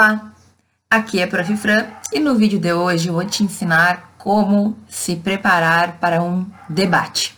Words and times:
Olá, 0.00 0.32
aqui 0.88 1.18
é 1.18 1.26
Prof. 1.26 1.56
Fran 1.56 1.84
e 2.12 2.20
no 2.20 2.36
vídeo 2.36 2.60
de 2.60 2.72
hoje 2.72 3.08
eu 3.08 3.14
vou 3.14 3.24
te 3.24 3.42
ensinar 3.42 4.14
como 4.16 4.78
se 4.86 5.16
preparar 5.16 5.98
para 5.98 6.22
um 6.22 6.46
debate. 6.68 7.36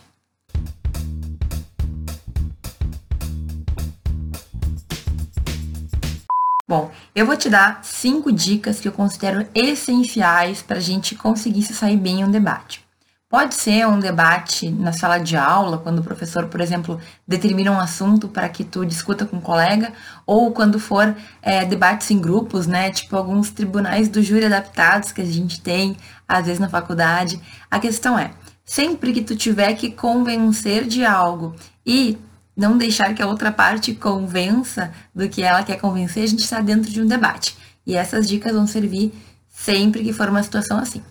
Bom, 6.67 6.91
eu 7.15 7.25
vou 7.25 7.35
te 7.35 7.49
dar 7.49 7.83
cinco 7.83 8.31
dicas 8.31 8.79
que 8.79 8.87
eu 8.87 8.91
considero 8.91 9.47
essenciais 9.55 10.61
para 10.61 10.77
a 10.77 10.79
gente 10.79 11.15
conseguir 11.15 11.63
se 11.63 11.73
sair 11.73 11.97
bem 11.97 12.19
em 12.19 12.25
um 12.25 12.29
debate. 12.29 12.85
Pode 13.31 13.55
ser 13.55 13.87
um 13.87 13.97
debate 13.97 14.69
na 14.69 14.91
sala 14.91 15.17
de 15.17 15.37
aula, 15.37 15.77
quando 15.77 15.99
o 15.99 16.03
professor, 16.03 16.47
por 16.47 16.59
exemplo, 16.59 16.99
determina 17.25 17.71
um 17.71 17.79
assunto 17.79 18.27
para 18.27 18.49
que 18.49 18.61
tu 18.65 18.85
discuta 18.85 19.25
com 19.25 19.37
um 19.37 19.41
colega, 19.41 19.93
ou 20.25 20.51
quando 20.51 20.77
for 20.77 21.15
é, 21.41 21.63
debates 21.63 22.11
em 22.11 22.19
grupos, 22.19 22.67
né? 22.67 22.91
Tipo 22.91 23.15
alguns 23.15 23.49
tribunais 23.49 24.09
do 24.09 24.21
júri 24.21 24.47
adaptados 24.47 25.13
que 25.13 25.21
a 25.21 25.25
gente 25.25 25.61
tem, 25.61 25.95
às 26.27 26.45
vezes 26.45 26.59
na 26.59 26.67
faculdade. 26.67 27.41
A 27.71 27.79
questão 27.79 28.19
é, 28.19 28.31
sempre 28.65 29.13
que 29.13 29.21
tu 29.21 29.33
tiver 29.33 29.75
que 29.75 29.89
convencer 29.91 30.85
de 30.85 31.05
algo 31.05 31.55
e 31.85 32.17
não 32.53 32.77
deixar 32.77 33.13
que 33.13 33.21
a 33.21 33.27
outra 33.27 33.49
parte 33.49 33.93
convença 33.93 34.91
do 35.15 35.29
que 35.29 35.41
ela 35.41 35.63
quer 35.63 35.79
convencer, 35.79 36.23
a 36.23 36.27
gente 36.27 36.43
está 36.43 36.59
dentro 36.59 36.91
de 36.91 37.01
um 37.01 37.07
debate. 37.07 37.55
E 37.87 37.95
essas 37.95 38.27
dicas 38.27 38.51
vão 38.51 38.67
servir 38.67 39.13
sempre 39.47 40.03
que 40.03 40.11
for 40.11 40.27
uma 40.27 40.43
situação 40.43 40.77
assim. 40.77 41.01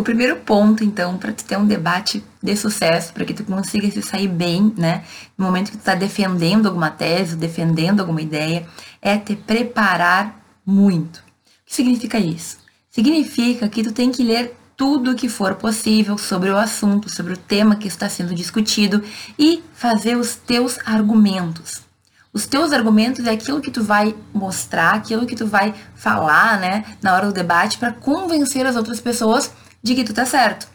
O 0.00 0.02
primeiro 0.02 0.36
ponto, 0.36 0.82
então, 0.82 1.18
para 1.18 1.30
tu 1.30 1.44
ter 1.44 1.58
um 1.58 1.66
debate 1.66 2.24
de 2.42 2.56
sucesso, 2.56 3.12
para 3.12 3.22
que 3.22 3.34
tu 3.34 3.44
consiga 3.44 3.90
se 3.90 4.00
sair 4.00 4.28
bem, 4.28 4.72
né, 4.74 5.04
no 5.36 5.44
momento 5.44 5.70
que 5.70 5.76
tu 5.76 5.80
está 5.80 5.94
defendendo 5.94 6.68
alguma 6.68 6.90
tese, 6.90 7.36
defendendo 7.36 8.00
alguma 8.00 8.22
ideia, 8.22 8.66
é 9.02 9.18
te 9.18 9.36
preparar 9.36 10.42
muito. 10.64 11.18
O 11.18 11.22
que 11.66 11.74
significa 11.74 12.18
isso? 12.18 12.56
Significa 12.88 13.68
que 13.68 13.82
tu 13.82 13.92
tem 13.92 14.10
que 14.10 14.22
ler 14.24 14.56
tudo 14.74 15.10
o 15.10 15.14
que 15.14 15.28
for 15.28 15.56
possível 15.56 16.16
sobre 16.16 16.48
o 16.48 16.56
assunto, 16.56 17.14
sobre 17.14 17.34
o 17.34 17.36
tema 17.36 17.76
que 17.76 17.86
está 17.86 18.08
sendo 18.08 18.34
discutido 18.34 19.04
e 19.38 19.62
fazer 19.74 20.16
os 20.16 20.34
teus 20.34 20.78
argumentos. 20.86 21.82
Os 22.32 22.46
teus 22.46 22.72
argumentos 22.72 23.26
é 23.26 23.32
aquilo 23.32 23.60
que 23.60 23.70
tu 23.70 23.84
vai 23.84 24.14
mostrar, 24.32 24.94
aquilo 24.94 25.26
que 25.26 25.36
tu 25.36 25.46
vai 25.46 25.74
falar, 25.94 26.58
né, 26.58 26.86
na 27.02 27.12
hora 27.12 27.26
do 27.26 27.34
debate 27.34 27.76
para 27.76 27.92
convencer 27.92 28.64
as 28.64 28.76
outras 28.76 28.98
pessoas 28.98 29.52
de 29.82 29.94
que 29.94 30.04
tu 30.04 30.12
tá 30.12 30.24
certo. 30.24 30.68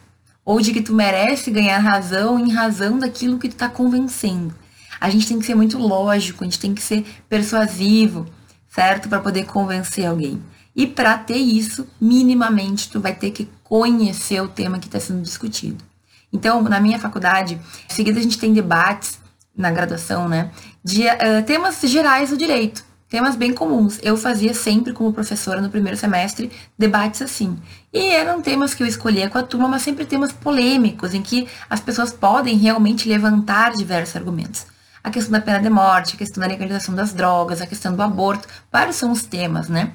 Ou 0.43 0.61
de 0.61 0.71
que 0.71 0.81
tu 0.81 0.93
merece 0.93 1.49
ganhar 1.49 1.79
razão 1.79 2.39
em 2.39 2.51
razão 2.51 2.99
daquilo 2.99 3.39
que 3.39 3.49
tu 3.49 3.55
tá 3.55 3.67
convencendo. 3.67 4.53
A 4.99 5.09
gente 5.09 5.27
tem 5.27 5.39
que 5.39 5.45
ser 5.45 5.55
muito 5.55 5.77
lógico, 5.77 6.43
a 6.43 6.47
gente 6.47 6.59
tem 6.59 6.73
que 6.73 6.81
ser 6.81 7.05
persuasivo, 7.27 8.25
certo? 8.69 9.09
Para 9.09 9.19
poder 9.19 9.45
convencer 9.45 10.05
alguém. 10.05 10.41
E 10.75 10.85
para 10.85 11.17
ter 11.17 11.37
isso, 11.37 11.87
minimamente, 11.99 12.89
tu 12.89 12.99
vai 12.99 13.15
ter 13.15 13.31
que 13.31 13.49
conhecer 13.63 14.41
o 14.41 14.47
tema 14.47 14.79
que 14.79 14.87
está 14.87 14.99
sendo 14.99 15.21
discutido. 15.21 15.83
Então, 16.31 16.61
na 16.61 16.79
minha 16.79 16.99
faculdade, 16.99 17.59
em 17.89 17.93
seguida 17.93 18.19
a 18.19 18.23
gente 18.23 18.37
tem 18.37 18.53
debates 18.53 19.19
na 19.55 19.71
graduação, 19.71 20.27
né, 20.27 20.51
de 20.83 21.03
uh, 21.03 21.43
temas 21.45 21.79
gerais 21.81 22.29
do 22.29 22.37
direito 22.37 22.83
temas 23.09 23.35
bem 23.35 23.53
comuns. 23.53 23.99
Eu 24.01 24.17
fazia 24.17 24.53
sempre, 24.53 24.93
como 24.93 25.13
professora 25.13 25.61
no 25.61 25.69
primeiro 25.69 25.97
semestre, 25.97 26.51
debates 26.77 27.21
assim. 27.21 27.57
E 27.93 28.11
eram 28.11 28.41
temas 28.41 28.73
que 28.73 28.83
eu 28.83 28.87
escolhia 28.87 29.29
com 29.29 29.37
a 29.37 29.43
turma, 29.43 29.67
mas 29.67 29.81
sempre 29.81 30.05
temas 30.05 30.31
polêmicos, 30.31 31.13
em 31.13 31.21
que 31.21 31.47
as 31.69 31.79
pessoas 31.79 32.11
podem 32.11 32.57
realmente 32.57 33.07
levantar 33.07 33.73
diversos 33.73 34.15
argumentos. 34.15 34.65
A 35.03 35.11
questão 35.11 35.31
da 35.31 35.41
pena 35.41 35.59
de 35.59 35.69
morte, 35.69 36.15
a 36.15 36.17
questão 36.17 36.41
da 36.41 36.47
legalização 36.47 36.95
das 36.95 37.13
drogas, 37.13 37.61
a 37.61 37.67
questão 37.67 37.95
do 37.95 38.01
aborto, 38.01 38.47
vários 38.71 38.95
são 38.95 39.11
os 39.11 39.23
temas, 39.23 39.69
né? 39.69 39.91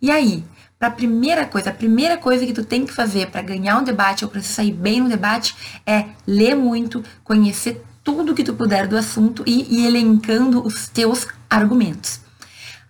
E 0.00 0.10
aí, 0.10 0.44
para 0.78 0.88
a 0.88 0.92
primeira 0.92 1.46
coisa, 1.46 1.70
a 1.70 1.72
primeira 1.72 2.16
coisa 2.16 2.44
que 2.44 2.52
tu 2.52 2.64
tem 2.64 2.84
que 2.84 2.92
fazer 2.92 3.30
para 3.30 3.42
ganhar 3.42 3.78
um 3.78 3.84
debate 3.84 4.24
ou 4.24 4.30
para 4.30 4.42
sair 4.42 4.72
bem 4.72 5.00
no 5.00 5.08
debate 5.08 5.54
é 5.86 6.06
ler 6.26 6.56
muito, 6.56 7.04
conhecer 7.22 7.84
tudo 8.02 8.34
que 8.34 8.42
tu 8.42 8.54
puder 8.54 8.88
do 8.88 8.96
assunto 8.96 9.44
e 9.46 9.80
ir 9.80 9.86
elencando 9.86 10.64
os 10.66 10.88
teus 10.88 11.26
argumentos. 11.48 12.20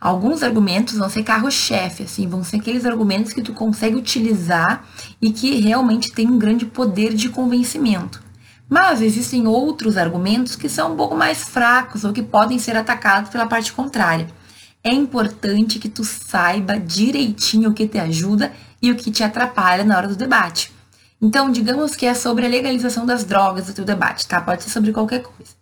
Alguns 0.03 0.43
argumentos 0.43 0.99
vão 0.99 1.09
ser 1.09 1.23
carro-chefe, 1.23 2.03
assim, 2.03 2.27
vão 2.27 2.43
ser 2.43 2.57
aqueles 2.57 2.85
argumentos 2.85 3.33
que 3.33 3.41
tu 3.41 3.53
consegue 3.53 3.95
utilizar 3.95 4.85
e 5.21 5.31
que 5.31 5.61
realmente 5.61 6.11
tem 6.11 6.27
um 6.27 6.37
grande 6.37 6.67
poder 6.67 7.15
de 7.15 7.29
convencimento. 7.29 8.21
Mas 8.69 9.01
existem 9.01 9.47
outros 9.47 9.97
argumentos 9.97 10.57
que 10.57 10.69
são 10.69 10.95
um 10.95 10.97
pouco 10.97 11.15
mais 11.15 11.45
fracos 11.45 12.03
ou 12.03 12.13
que 12.13 12.21
podem 12.21 12.59
ser 12.59 12.77
atacados 12.77 13.31
pela 13.31 13.47
parte 13.47 13.73
contrária. 13.73 14.27
É 14.83 14.91
importante 14.93 15.79
que 15.79 15.89
tu 15.89 16.03
saiba 16.03 16.81
direitinho 16.81 17.71
o 17.71 17.73
que 17.73 17.87
te 17.87 18.01
ajuda 18.01 18.53
e 18.83 18.91
o 18.91 18.97
que 18.97 19.13
te 19.13 19.23
atrapalha 19.23 19.85
na 19.85 19.97
hora 19.97 20.09
do 20.09 20.17
debate. 20.17 20.73
Então, 21.21 21.49
digamos 21.49 21.95
que 21.95 22.07
é 22.07 22.15
sobre 22.15 22.45
a 22.45 22.49
legalização 22.49 23.07
das 23.07 23.23
drogas 23.23 23.69
o 23.69 23.73
teu 23.73 23.85
debate, 23.85 24.27
tá? 24.27 24.41
Pode 24.41 24.65
ser 24.65 24.71
sobre 24.71 24.91
qualquer 24.91 25.23
coisa. 25.23 25.53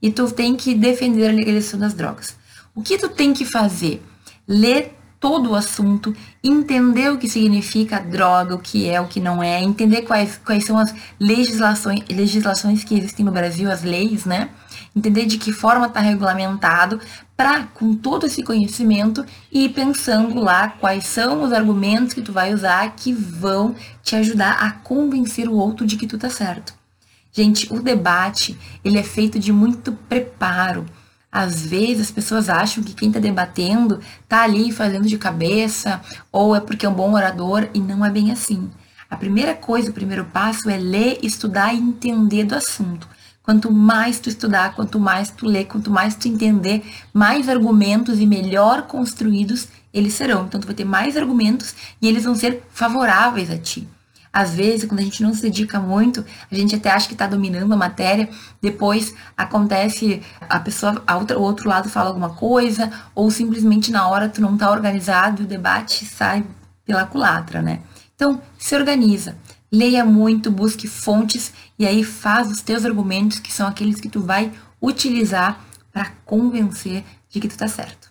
E 0.00 0.10
tu 0.10 0.30
tem 0.32 0.56
que 0.56 0.74
defender 0.74 1.28
a 1.28 1.32
legalização 1.32 1.78
das 1.78 1.92
drogas. 1.92 2.39
O 2.74 2.82
que 2.82 2.98
tu 2.98 3.08
tem 3.08 3.32
que 3.32 3.44
fazer? 3.44 4.02
Ler 4.46 4.96
todo 5.20 5.50
o 5.50 5.54
assunto, 5.54 6.16
entender 6.42 7.10
o 7.12 7.18
que 7.18 7.28
significa 7.28 8.00
droga, 8.00 8.54
o 8.54 8.58
que 8.58 8.88
é, 8.88 8.98
o 8.98 9.06
que 9.06 9.20
não 9.20 9.42
é, 9.42 9.62
entender 9.62 10.02
quais, 10.02 10.40
quais 10.42 10.64
são 10.64 10.78
as 10.78 10.94
legislações, 11.20 12.02
legislações 12.08 12.82
que 12.82 12.96
existem 12.96 13.24
no 13.24 13.30
Brasil, 13.30 13.70
as 13.70 13.82
leis, 13.82 14.24
né? 14.24 14.48
Entender 14.96 15.26
de 15.26 15.36
que 15.36 15.52
forma 15.52 15.86
está 15.86 16.00
regulamentado, 16.00 16.98
para, 17.36 17.64
com 17.64 17.94
todo 17.94 18.26
esse 18.26 18.42
conhecimento, 18.42 19.24
ir 19.52 19.70
pensando 19.70 20.40
lá 20.40 20.68
quais 20.68 21.04
são 21.04 21.42
os 21.42 21.52
argumentos 21.52 22.14
que 22.14 22.22
tu 22.22 22.32
vai 22.32 22.52
usar 22.54 22.94
que 22.96 23.12
vão 23.12 23.74
te 24.02 24.16
ajudar 24.16 24.52
a 24.52 24.72
convencer 24.72 25.48
o 25.48 25.54
outro 25.54 25.86
de 25.86 25.96
que 25.96 26.06
tu 26.06 26.16
tá 26.16 26.30
certo. 26.30 26.74
Gente, 27.32 27.72
o 27.72 27.80
debate, 27.80 28.58
ele 28.84 28.98
é 28.98 29.02
feito 29.02 29.38
de 29.38 29.52
muito 29.52 29.92
preparo. 30.08 30.84
Às 31.32 31.64
vezes 31.64 32.02
as 32.02 32.10
pessoas 32.10 32.48
acham 32.48 32.82
que 32.82 32.94
quem 32.94 33.08
está 33.08 33.20
debatendo 33.20 34.00
está 34.22 34.42
ali 34.42 34.72
fazendo 34.72 35.06
de 35.06 35.16
cabeça 35.16 36.00
ou 36.32 36.56
é 36.56 36.60
porque 36.60 36.84
é 36.84 36.88
um 36.88 36.94
bom 36.94 37.12
orador 37.12 37.68
e 37.72 37.78
não 37.78 38.04
é 38.04 38.10
bem 38.10 38.32
assim. 38.32 38.68
A 39.08 39.16
primeira 39.16 39.54
coisa, 39.54 39.90
o 39.90 39.94
primeiro 39.94 40.24
passo 40.24 40.68
é 40.68 40.76
ler, 40.76 41.18
estudar 41.22 41.74
e 41.74 41.78
entender 41.78 42.44
do 42.44 42.54
assunto. 42.54 43.08
Quanto 43.42 43.72
mais 43.72 44.20
tu 44.20 44.28
estudar, 44.28 44.74
quanto 44.74 45.00
mais 45.00 45.30
tu 45.30 45.46
ler, 45.46 45.64
quanto 45.64 45.90
mais 45.90 46.14
tu 46.14 46.28
entender, 46.28 46.84
mais 47.12 47.48
argumentos 47.48 48.20
e 48.20 48.26
melhor 48.26 48.82
construídos 48.82 49.68
eles 49.92 50.14
serão. 50.14 50.44
Então 50.44 50.60
tu 50.60 50.66
vai 50.66 50.74
ter 50.74 50.84
mais 50.84 51.16
argumentos 51.16 51.74
e 52.00 52.08
eles 52.08 52.24
vão 52.24 52.34
ser 52.34 52.62
favoráveis 52.72 53.50
a 53.50 53.58
ti. 53.58 53.88
Às 54.32 54.54
vezes, 54.54 54.88
quando 54.88 55.00
a 55.00 55.02
gente 55.02 55.22
não 55.22 55.34
se 55.34 55.42
dedica 55.42 55.80
muito, 55.80 56.24
a 56.50 56.54
gente 56.54 56.74
até 56.74 56.90
acha 56.90 57.08
que 57.08 57.14
está 57.14 57.26
dominando 57.26 57.72
a 57.72 57.76
matéria, 57.76 58.28
depois 58.62 59.14
acontece, 59.36 60.22
a 60.40 60.60
pessoa, 60.60 61.02
a 61.06 61.16
outra, 61.16 61.38
o 61.38 61.42
outro 61.42 61.68
lado 61.68 61.88
fala 61.88 62.08
alguma 62.08 62.30
coisa, 62.30 62.90
ou 63.14 63.30
simplesmente 63.30 63.90
na 63.90 64.06
hora 64.08 64.28
tu 64.28 64.40
não 64.40 64.54
está 64.54 64.70
organizado 64.70 65.42
e 65.42 65.44
o 65.44 65.48
debate 65.48 66.04
sai 66.04 66.44
pela 66.84 67.06
culatra, 67.06 67.60
né? 67.60 67.80
Então, 68.14 68.40
se 68.58 68.76
organiza, 68.76 69.36
leia 69.72 70.04
muito, 70.04 70.50
busque 70.50 70.86
fontes 70.86 71.52
e 71.78 71.86
aí 71.86 72.04
faz 72.04 72.50
os 72.50 72.60
teus 72.60 72.84
argumentos, 72.84 73.40
que 73.40 73.52
são 73.52 73.66
aqueles 73.66 74.00
que 74.00 74.08
tu 74.08 74.20
vai 74.20 74.52
utilizar 74.80 75.60
para 75.92 76.12
convencer 76.24 77.04
de 77.28 77.40
que 77.40 77.48
tu 77.48 77.52
está 77.52 77.66
certo 77.66 78.09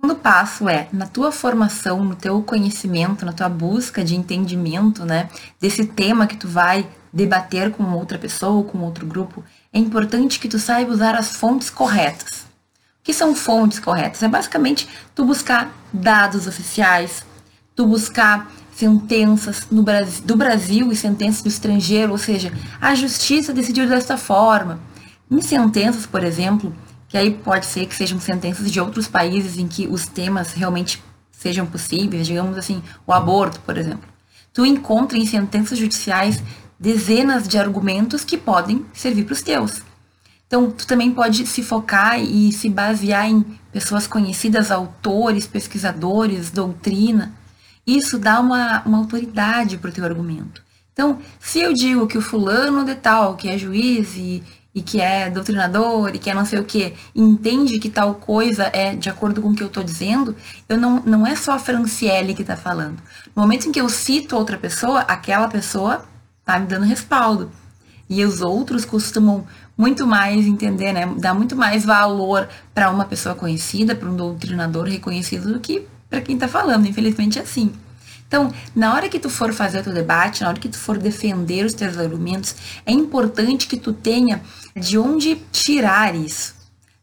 segundo 0.00 0.16
passo 0.16 0.66
é, 0.66 0.88
na 0.92 1.06
tua 1.06 1.30
formação, 1.30 2.02
no 2.02 2.16
teu 2.16 2.42
conhecimento, 2.42 3.26
na 3.26 3.34
tua 3.34 3.50
busca 3.50 4.02
de 4.02 4.16
entendimento, 4.16 5.04
né, 5.04 5.28
desse 5.60 5.84
tema 5.84 6.26
que 6.26 6.38
tu 6.38 6.48
vai 6.48 6.88
debater 7.12 7.70
com 7.70 7.84
outra 7.92 8.16
pessoa 8.18 8.52
ou 8.52 8.64
com 8.64 8.78
outro 8.78 9.06
grupo, 9.06 9.44
é 9.70 9.78
importante 9.78 10.40
que 10.40 10.48
tu 10.48 10.58
saiba 10.58 10.90
usar 10.90 11.14
as 11.14 11.36
fontes 11.36 11.68
corretas. 11.68 12.46
O 13.00 13.02
que 13.02 13.12
são 13.12 13.34
fontes 13.34 13.78
corretas? 13.78 14.22
É 14.22 14.28
basicamente 14.28 14.88
tu 15.14 15.24
buscar 15.24 15.70
dados 15.92 16.46
oficiais, 16.46 17.24
tu 17.76 17.86
buscar 17.86 18.50
sentenças 18.72 19.66
no 19.70 19.82
Brasil, 19.82 20.24
do 20.24 20.36
Brasil 20.36 20.90
e 20.90 20.96
sentenças 20.96 21.42
do 21.42 21.48
estrangeiro, 21.48 22.12
ou 22.12 22.18
seja, 22.18 22.50
a 22.80 22.94
justiça 22.94 23.52
decidiu 23.52 23.86
dessa 23.86 24.16
forma. 24.16 24.80
Em 25.30 25.42
sentenças, 25.42 26.06
por 26.06 26.24
exemplo, 26.24 26.74
que 27.10 27.18
aí 27.18 27.32
pode 27.32 27.66
ser 27.66 27.86
que 27.86 27.94
sejam 27.94 28.20
sentenças 28.20 28.70
de 28.70 28.80
outros 28.80 29.08
países 29.08 29.58
em 29.58 29.66
que 29.66 29.88
os 29.88 30.06
temas 30.06 30.52
realmente 30.52 31.02
sejam 31.32 31.66
possíveis, 31.66 32.24
digamos 32.24 32.56
assim, 32.56 32.80
o 33.04 33.12
aborto, 33.12 33.58
por 33.60 33.76
exemplo. 33.76 34.08
Tu 34.52 34.64
encontra 34.64 35.18
em 35.18 35.26
sentenças 35.26 35.76
judiciais 35.76 36.40
dezenas 36.78 37.48
de 37.48 37.58
argumentos 37.58 38.24
que 38.24 38.38
podem 38.38 38.86
servir 38.92 39.24
para 39.24 39.32
os 39.32 39.42
teus. 39.42 39.82
Então, 40.46 40.70
tu 40.70 40.86
também 40.86 41.10
pode 41.10 41.46
se 41.46 41.64
focar 41.64 42.20
e 42.20 42.52
se 42.52 42.68
basear 42.68 43.28
em 43.28 43.44
pessoas 43.72 44.06
conhecidas, 44.06 44.70
autores, 44.70 45.48
pesquisadores, 45.48 46.50
doutrina. 46.50 47.34
Isso 47.84 48.18
dá 48.18 48.38
uma, 48.38 48.82
uma 48.82 48.98
autoridade 48.98 49.78
para 49.78 49.90
o 49.90 49.92
teu 49.92 50.04
argumento. 50.04 50.62
Então, 50.92 51.18
se 51.40 51.60
eu 51.60 51.72
digo 51.72 52.06
que 52.06 52.18
o 52.18 52.22
fulano 52.22 52.84
de 52.84 52.94
tal, 52.94 53.36
que 53.36 53.48
é 53.48 53.58
juiz 53.58 54.16
e, 54.16 54.42
e 54.74 54.82
que 54.82 55.00
é 55.00 55.28
doutrinador 55.28 56.14
e 56.14 56.18
que 56.18 56.30
é 56.30 56.34
não 56.34 56.44
sei 56.44 56.58
o 56.58 56.64
que, 56.64 56.94
entende 57.14 57.78
que 57.78 57.90
tal 57.90 58.14
coisa 58.14 58.70
é 58.72 58.94
de 58.94 59.08
acordo 59.08 59.42
com 59.42 59.48
o 59.48 59.54
que 59.54 59.62
eu 59.62 59.66
estou 59.66 59.82
dizendo, 59.82 60.36
eu 60.68 60.78
não, 60.78 61.02
não 61.04 61.26
é 61.26 61.34
só 61.34 61.52
a 61.52 61.58
Franciele 61.58 62.34
que 62.34 62.42
está 62.42 62.56
falando. 62.56 63.02
No 63.34 63.42
momento 63.42 63.68
em 63.68 63.72
que 63.72 63.80
eu 63.80 63.88
cito 63.88 64.36
outra 64.36 64.56
pessoa, 64.56 65.00
aquela 65.00 65.48
pessoa 65.48 66.04
tá 66.44 66.58
me 66.58 66.66
dando 66.66 66.84
respaldo. 66.84 67.50
E 68.08 68.24
os 68.24 68.40
outros 68.40 68.84
costumam 68.84 69.46
muito 69.76 70.06
mais 70.06 70.46
entender, 70.46 70.92
né? 70.92 71.06
Dar 71.16 71.32
muito 71.32 71.54
mais 71.56 71.84
valor 71.84 72.48
para 72.74 72.90
uma 72.90 73.04
pessoa 73.04 73.34
conhecida, 73.34 73.94
para 73.94 74.08
um 74.08 74.16
doutrinador 74.16 74.86
reconhecido 74.86 75.52
do 75.52 75.60
que 75.60 75.86
para 76.08 76.20
quem 76.20 76.34
está 76.34 76.48
falando. 76.48 76.86
Infelizmente 76.86 77.38
é 77.38 77.42
assim. 77.42 77.72
Então, 78.30 78.52
na 78.76 78.94
hora 78.94 79.08
que 79.08 79.18
tu 79.18 79.28
for 79.28 79.52
fazer 79.52 79.80
o 79.80 79.82
teu 79.82 79.92
debate, 79.92 80.42
na 80.42 80.48
hora 80.48 80.58
que 80.58 80.68
tu 80.68 80.78
for 80.78 80.98
defender 80.98 81.64
os 81.64 81.74
teus 81.74 81.98
argumentos, 81.98 82.54
é 82.86 82.92
importante 82.92 83.66
que 83.66 83.76
tu 83.76 83.92
tenha 83.92 84.40
de 84.76 84.98
onde 84.98 85.36
tirar 85.52 86.14
isso. 86.14 86.54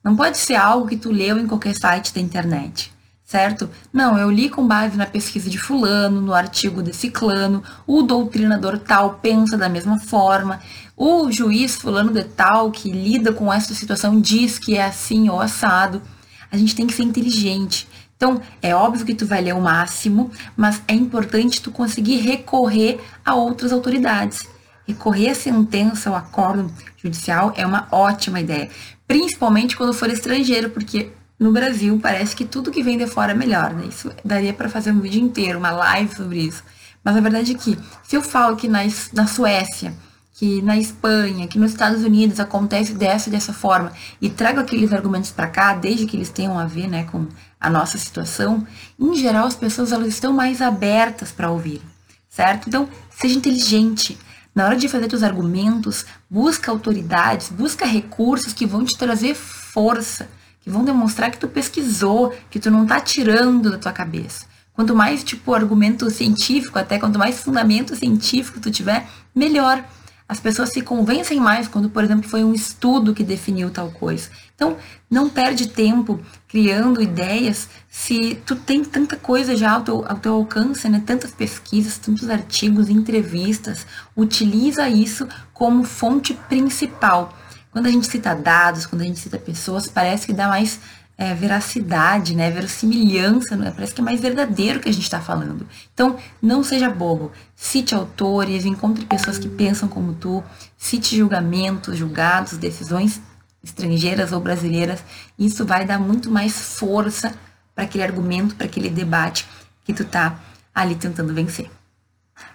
Não 0.03 0.15
pode 0.15 0.37
ser 0.37 0.55
algo 0.55 0.87
que 0.87 0.97
tu 0.97 1.11
leu 1.11 1.37
em 1.37 1.47
qualquer 1.47 1.75
site 1.75 2.13
da 2.13 2.21
internet, 2.21 2.93
certo? 3.25 3.69
Não, 3.91 4.17
eu 4.17 4.31
li 4.31 4.49
com 4.49 4.65
base 4.65 4.95
na 4.95 5.05
pesquisa 5.05 5.49
de 5.49 5.57
fulano, 5.57 6.21
no 6.21 6.33
artigo 6.33 6.81
de 6.81 6.93
ciclano, 6.93 7.61
o 7.85 8.01
doutrinador 8.01 8.79
tal 8.79 9.15
pensa 9.15 9.57
da 9.57 9.67
mesma 9.67 9.99
forma, 9.99 10.61
o 10.95 11.31
juiz 11.31 11.75
fulano 11.75 12.11
de 12.11 12.23
tal 12.23 12.71
que 12.71 12.91
lida 12.91 13.33
com 13.33 13.51
essa 13.51 13.73
situação 13.73 14.19
diz 14.19 14.57
que 14.57 14.75
é 14.77 14.85
assim 14.85 15.29
ou 15.29 15.39
assado. 15.39 16.01
A 16.49 16.57
gente 16.57 16.75
tem 16.75 16.87
que 16.87 16.93
ser 16.93 17.03
inteligente. 17.03 17.87
Então, 18.15 18.41
é 18.63 18.73
óbvio 18.73 19.05
que 19.05 19.13
tu 19.13 19.25
vai 19.25 19.41
ler 19.41 19.53
o 19.53 19.61
máximo, 19.61 20.31
mas 20.55 20.81
é 20.87 20.93
importante 20.93 21.61
tu 21.61 21.69
conseguir 21.69 22.17
recorrer 22.17 22.99
a 23.23 23.35
outras 23.35 23.71
autoridades. 23.71 24.47
Recorrer 24.87 25.31
a 25.31 25.35
sentença 25.35 26.09
ou 26.09 26.15
acórdão 26.15 26.71
judicial 26.95 27.53
é 27.55 27.65
uma 27.65 27.87
ótima 27.91 28.39
ideia, 28.39 28.69
principalmente 29.07 29.75
quando 29.75 29.93
for 29.93 30.09
estrangeiro, 30.09 30.69
porque 30.69 31.11
no 31.39 31.51
Brasil 31.51 31.99
parece 32.01 32.35
que 32.35 32.45
tudo 32.45 32.71
que 32.71 32.81
vem 32.81 32.97
de 32.97 33.05
fora 33.05 33.33
é 33.33 33.35
melhor, 33.35 33.73
né? 33.73 33.85
Isso 33.87 34.11
daria 34.23 34.53
para 34.53 34.69
fazer 34.69 34.91
um 34.91 34.99
vídeo 34.99 35.21
inteiro, 35.21 35.59
uma 35.59 35.71
live 35.71 36.15
sobre 36.15 36.39
isso. 36.39 36.63
Mas 37.03 37.15
a 37.15 37.21
verdade 37.21 37.51
é 37.51 37.55
que, 37.55 37.77
se 38.03 38.15
eu 38.15 38.21
falo 38.21 38.55
que 38.55 38.67
na, 38.67 38.79
na 39.13 39.27
Suécia 39.27 39.93
que 40.37 40.61
na 40.61 40.77
Espanha, 40.77 41.47
que 41.47 41.57
nos 41.57 41.71
Estados 41.71 42.03
Unidos 42.03 42.39
acontece 42.39 42.93
dessa 42.93 43.27
dessa 43.27 43.51
forma 43.51 43.91
e 44.21 44.29
trago 44.29 44.59
aqueles 44.59 44.93
argumentos 44.93 45.31
para 45.31 45.47
cá, 45.47 45.73
desde 45.73 46.05
que 46.05 46.15
eles 46.15 46.29
tenham 46.29 46.59
a 46.59 46.65
ver, 46.65 46.87
né, 46.87 47.05
com 47.05 47.25
a 47.59 47.69
nossa 47.71 47.97
situação, 47.97 48.65
em 48.99 49.15
geral 49.15 49.47
as 49.47 49.55
pessoas 49.55 49.91
elas 49.91 50.09
estão 50.09 50.31
mais 50.31 50.61
abertas 50.61 51.31
para 51.31 51.49
ouvir, 51.49 51.81
certo? 52.29 52.67
Então, 52.67 52.87
seja 53.09 53.35
inteligente. 53.35 54.15
Na 54.57 54.65
hora 54.65 54.75
de 54.75 54.89
fazer 54.89 55.07
seus 55.07 55.21
argumentos, 55.21 56.03
busca 56.27 56.71
autoridades, 56.71 57.49
busca 57.49 57.85
recursos 57.85 58.53
que 58.53 58.65
vão 58.65 58.83
te 58.83 58.97
trazer 58.97 59.35
força, 59.35 60.27
que 60.61 60.67
vão 60.67 60.83
demonstrar 60.83 61.29
que 61.29 61.37
tu 61.37 61.47
pesquisou, 61.47 62.33
que 62.49 62.59
tu 62.59 62.71
não 62.71 62.83
tá 62.83 62.99
tirando 62.99 63.69
da 63.69 63.77
tua 63.77 63.91
cabeça. 63.91 64.47
Quanto 64.73 64.95
mais 64.95 65.23
tipo 65.23 65.53
argumento 65.53 66.09
científico, 66.09 66.79
até 66.79 66.97
quanto 66.97 67.19
mais 67.19 67.39
fundamento 67.39 67.95
científico 67.95 68.59
tu 68.59 68.71
tiver, 68.71 69.07
melhor 69.35 69.85
as 70.29 70.39
pessoas 70.41 70.69
se 70.69 70.81
convencem 70.81 71.39
mais 71.39 71.67
quando, 71.67 71.89
por 71.89 72.03
exemplo, 72.03 72.29
foi 72.29 72.43
um 72.43 72.53
estudo 72.53 73.13
que 73.13 73.23
definiu 73.23 73.69
tal 73.69 73.89
coisa. 73.91 74.29
Então, 74.53 74.75
não 75.09 75.29
perde 75.29 75.69
tempo 75.69 76.19
criando 76.47 77.01
ideias 77.01 77.69
se 77.89 78.35
tu 78.45 78.55
tem 78.55 78.83
tanta 78.83 79.15
coisa 79.15 79.55
já 79.55 79.71
ao 79.71 79.81
teu, 79.81 80.05
ao 80.05 80.17
teu 80.17 80.33
alcance, 80.33 80.89
né? 80.89 81.01
Tantas 81.05 81.31
pesquisas, 81.31 81.97
tantos 81.97 82.29
artigos, 82.29 82.89
entrevistas. 82.89 83.85
Utiliza 84.15 84.89
isso 84.89 85.27
como 85.53 85.85
fonte 85.85 86.33
principal. 86.33 87.33
Quando 87.71 87.85
a 87.85 87.91
gente 87.91 88.07
cita 88.07 88.35
dados, 88.35 88.85
quando 88.85 89.03
a 89.03 89.05
gente 89.05 89.19
cita 89.19 89.37
pessoas, 89.37 89.87
parece 89.87 90.25
que 90.25 90.33
dá 90.33 90.49
mais 90.49 90.79
é, 91.17 91.33
veracidade, 91.33 92.35
né, 92.35 92.51
verossimilhança, 92.51 93.55
né? 93.55 93.71
parece 93.71 93.93
que 93.93 94.01
é 94.01 94.03
mais 94.03 94.21
verdadeiro 94.21 94.79
que 94.79 94.87
a 94.87 94.93
gente 94.93 95.03
está 95.03 95.19
falando. 95.19 95.67
Então, 95.93 96.17
não 96.39 96.63
seja 96.63 96.89
bobo. 96.89 97.31
Cite 97.55 97.95
autores, 97.95 98.65
encontre 98.65 99.03
pessoas 99.05 99.39
que 99.39 99.49
pensam 99.49 99.89
como 99.89 100.13
tu, 100.13 100.43
cite 100.77 101.17
julgamentos, 101.17 101.97
julgados, 101.97 102.57
decisões 102.57 103.19
estrangeiras 103.63 104.31
ou 104.31 104.39
brasileiras. 104.39 105.03
Isso 105.37 105.65
vai 105.65 105.85
dar 105.85 105.99
muito 105.99 106.29
mais 106.29 106.53
força 106.53 107.33
para 107.73 107.85
aquele 107.85 108.03
argumento, 108.03 108.55
para 108.55 108.67
aquele 108.67 108.89
debate 108.89 109.47
que 109.83 109.93
tu 109.93 110.05
tá 110.05 110.39
ali 110.73 110.95
tentando 110.95 111.33
vencer. 111.33 111.69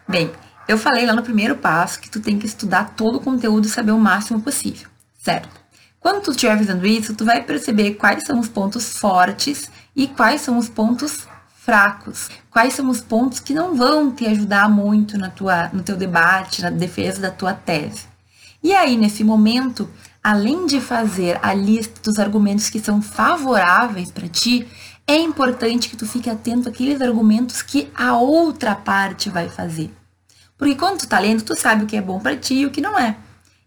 Bem, 0.09 0.31
eu 0.69 0.79
falei 0.79 1.05
lá 1.05 1.13
no 1.13 1.23
primeiro 1.23 1.57
passo 1.57 2.01
que 2.01 2.09
tu 2.09 2.21
tem 2.21 2.39
que 2.39 2.47
estudar 2.47 2.95
todo 2.95 3.17
o 3.17 3.21
conteúdo 3.21 3.67
e 3.67 3.71
saber 3.71 3.91
o 3.91 3.99
máximo 3.99 4.41
possível, 4.41 4.89
certo? 5.19 5.62
Quando 6.03 6.21
tu 6.21 6.33
estiver 6.33 6.59
fazendo 6.59 6.85
isso, 6.85 7.15
tu 7.15 7.25
vai 7.25 7.45
perceber 7.45 7.95
quais 7.95 8.25
são 8.25 8.41
os 8.41 8.49
pontos 8.49 8.99
fortes 8.99 9.71
e 9.95 10.09
quais 10.09 10.41
são 10.41 10.59
os 10.59 10.69
pontos 10.69 11.29
fracos, 11.55 12.29
quais 12.51 12.75
são 12.75 12.91
os 12.91 13.01
pontos 13.01 13.39
que 13.39 13.55
não 13.55 13.77
vão 13.77 14.11
te 14.11 14.27
ajudar 14.27 14.69
muito 14.69 15.17
na 15.17 15.31
tua, 15.31 15.69
no 15.69 15.81
teu 15.81 15.97
debate, 15.97 16.61
na 16.61 16.71
defesa 16.71 17.21
da 17.21 17.31
tua 17.31 17.55
tese. 17.55 18.07
E 18.61 18.75
aí, 18.75 18.97
nesse 18.97 19.23
momento, 19.23 19.89
além 20.21 20.67
de 20.67 20.81
fazer 20.81 21.39
a 21.41 21.55
lista 21.55 22.01
dos 22.03 22.19
argumentos 22.19 22.69
que 22.69 22.81
são 22.81 23.01
favoráveis 23.01 24.11
para 24.11 24.29
ti, 24.29 24.67
é 25.07 25.17
importante 25.17 25.89
que 25.89 25.97
tu 25.97 26.07
fique 26.07 26.29
atento 26.29 26.69
àqueles 26.69 27.01
argumentos 27.01 27.63
que 27.63 27.89
a 27.95 28.17
outra 28.17 28.75
parte 28.75 29.31
vai 29.31 29.49
fazer. 29.49 29.93
Porque 30.59 30.75
quando 30.75 30.99
tu 30.99 31.09
tá 31.09 31.21
lendo, 31.21 31.45
tu 31.45 31.57
sabe 31.57 31.85
o 31.85 31.87
que 31.87 31.97
é 31.97 32.03
bom 32.03 32.19
para 32.19 32.37
ti 32.37 32.55
e 32.55 32.67
o 32.67 32.71
que 32.71 32.81
não 32.81 32.99
é. 32.99 33.17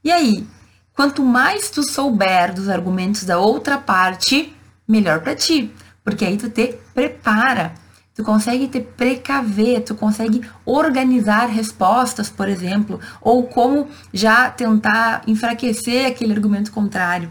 E 0.03 0.11
aí, 0.11 0.45
Quanto 0.95 1.21
mais 1.21 1.69
tu 1.69 1.83
souber 1.83 2.53
dos 2.53 2.69
argumentos 2.69 3.25
da 3.25 3.37
outra 3.37 3.77
parte, 3.77 4.55
melhor 4.87 5.19
para 5.19 5.35
ti, 5.35 5.69
porque 6.03 6.23
aí 6.23 6.37
tu 6.37 6.49
te 6.49 6.73
prepara, 6.93 7.73
tu 8.15 8.23
consegue 8.23 8.69
te 8.69 8.79
precaver, 8.79 9.83
tu 9.83 9.93
consegue 9.93 10.41
organizar 10.65 11.47
respostas, 11.47 12.29
por 12.29 12.47
exemplo, 12.47 12.97
ou 13.19 13.43
como 13.43 13.89
já 14.13 14.49
tentar 14.49 15.23
enfraquecer 15.27 16.05
aquele 16.05 16.31
argumento 16.31 16.71
contrário. 16.71 17.29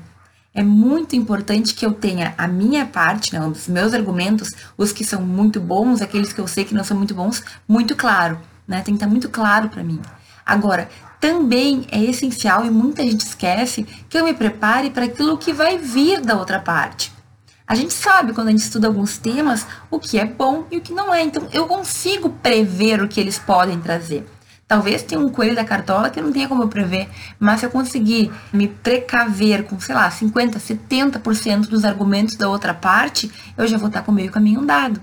É 0.53 0.63
muito 0.63 1.17
importante 1.17 1.75
que 1.75 1.87
eu 1.87 1.93
tenha 1.93 2.35
a 2.37 2.47
minha 2.47 2.85
parte, 2.85 3.33
né, 3.33 3.41
os 3.41 3.67
meus 3.67 3.95
argumentos, 3.95 4.51
os 4.77 4.93
que 4.93 5.05
são 5.05 5.23
muito 5.23 5.59
bons, 5.59 6.03
aqueles 6.03 6.35
que 6.35 6.41
eu 6.41 6.47
sei 6.47 6.67
que 6.67 6.75
não 6.75 6.85
são 6.85 6.99
muito 6.99 7.15
bons, 7.15 7.43
muito 7.67 7.97
claro, 7.97 8.39
né? 8.69 8.83
Tem 8.83 8.95
que 8.95 8.99
estar 8.99 9.09
muito 9.09 9.31
claro 9.31 9.71
para 9.71 9.83
mim. 9.83 10.01
Agora, 10.47 10.89
também 11.25 11.87
é 11.91 11.99
essencial 12.05 12.67
e 12.67 12.71
muita 12.71 13.03
gente 13.03 13.25
esquece 13.25 13.87
que 14.11 14.19
eu 14.19 14.27
me 14.27 14.35
prepare 14.35 14.91
para 14.91 15.07
aquilo 15.07 15.39
que 15.39 15.55
vai 15.55 15.79
vir 15.79 16.21
da 16.21 16.37
outra 16.37 16.61
parte. 16.61 17.11
A 17.67 17.75
gente 17.75 17.95
sabe 17.95 18.35
quando 18.35 18.49
a 18.49 18.51
gente 18.51 18.61
estuda 18.61 18.89
alguns 18.89 19.17
temas 19.17 19.67
o 19.91 19.99
que 19.99 20.19
é 20.19 20.27
bom 20.27 20.67
e 20.71 20.77
o 20.77 20.83
que 20.83 20.93
não 20.93 21.15
é, 21.15 21.23
então 21.23 21.49
eu 21.51 21.67
consigo 21.67 22.29
prever 22.29 23.01
o 23.01 23.09
que 23.09 23.19
eles 23.19 23.39
podem 23.39 23.81
trazer. 23.81 24.27
Talvez 24.69 25.03
tenha 25.03 25.19
um 25.19 25.31
coelho 25.31 25.57
da 25.57 25.65
cartola 25.65 26.11
que 26.11 26.21
não 26.21 26.31
tenha 26.31 26.47
como 26.47 26.63
eu 26.63 26.69
prever, 26.69 27.09
mas 27.41 27.61
se 27.61 27.65
eu 27.65 27.71
conseguir 27.71 28.31
me 28.53 28.69
precaver 28.69 29.65
com, 29.65 29.81
sei 29.81 29.95
lá, 29.95 30.11
50, 30.11 30.59
70% 30.59 31.69
dos 31.69 31.87
argumentos 31.87 32.37
da 32.37 32.51
outra 32.51 32.75
parte, 32.75 33.33
eu 33.57 33.67
já 33.67 33.79
vou 33.79 33.89
estar 33.89 34.03
com 34.03 34.13
meio 34.13 34.31
caminho 34.31 34.61
andado 34.61 35.01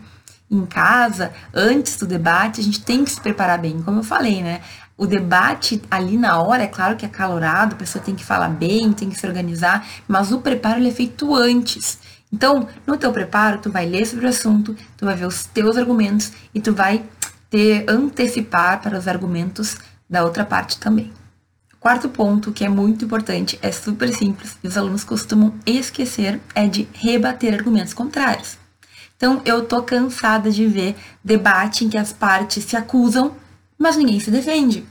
em 0.52 0.66
casa, 0.66 1.32
antes 1.54 1.96
do 1.98 2.06
debate, 2.06 2.60
a 2.60 2.64
gente 2.64 2.82
tem 2.82 3.06
que 3.06 3.12
se 3.12 3.22
preparar 3.22 3.58
bem, 3.58 3.82
como 3.82 4.00
eu 4.00 4.04
falei, 4.04 4.44
né? 4.44 4.60
O 5.02 5.08
debate 5.08 5.82
ali 5.90 6.16
na 6.16 6.40
hora, 6.40 6.62
é 6.62 6.68
claro 6.68 6.96
que 6.96 7.04
é 7.04 7.10
calorado, 7.10 7.74
a 7.74 7.78
pessoa 7.80 8.04
tem 8.04 8.14
que 8.14 8.24
falar 8.24 8.50
bem, 8.50 8.94
tem 8.94 9.10
que 9.10 9.18
se 9.18 9.26
organizar, 9.26 9.84
mas 10.08 10.32
o 10.32 10.42
preparo 10.42 10.80
ele 10.80 10.90
é 10.90 10.92
feito 10.92 11.34
antes. 11.34 11.98
Então, 12.32 12.68
no 12.86 12.96
teu 12.96 13.12
preparo, 13.12 13.58
tu 13.58 13.72
vai 13.72 13.88
ler 13.88 14.06
sobre 14.06 14.28
o 14.28 14.30
assunto, 14.30 14.78
tu 14.96 15.06
vai 15.06 15.16
ver 15.16 15.26
os 15.26 15.46
teus 15.46 15.76
argumentos 15.76 16.32
e 16.54 16.62
tu 16.62 16.72
vai 16.72 17.04
te 17.50 17.84
antecipar 17.88 18.80
para 18.80 18.96
os 18.96 19.08
argumentos 19.08 19.76
da 20.08 20.24
outra 20.24 20.46
parte 20.46 20.80
também. 20.80 21.12
Quarto 21.80 22.08
ponto, 22.08 22.52
que 22.52 22.64
é 22.64 22.70
muito 22.70 23.04
importante, 23.04 23.58
é 23.64 23.72
super 23.72 24.14
simples 24.14 24.56
e 24.64 24.68
os 24.68 24.78
alunos 24.78 25.04
costumam 25.04 25.56
esquecer, 25.66 26.40
é 26.54 26.68
de 26.68 26.88
rebater 26.94 27.56
argumentos 27.56 27.96
contrários. 27.96 28.56
Então, 29.18 29.42
eu 29.46 29.66
tô 29.66 29.82
cansada 29.82 30.52
de 30.52 30.68
ver 30.68 30.96
debate 31.24 31.86
em 31.86 31.90
que 31.90 31.98
as 31.98 32.14
partes 32.14 32.66
se 32.66 32.78
acusam, 32.78 33.41
mas 33.82 33.98
ninguém 33.98 34.20
se 34.20 34.30
defende. 34.30 34.86